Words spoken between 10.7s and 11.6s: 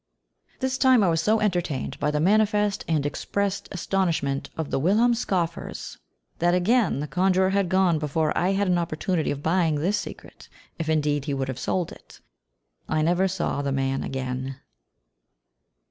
if indeed he would have